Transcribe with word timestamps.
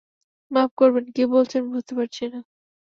মাফ 0.51 0.69
করবেন, 0.77 1.05
কী 1.15 1.23
বলছেন 1.27 1.61
বুঝতে 1.71 1.93
পারছি 1.97 2.23
না। 2.25 2.39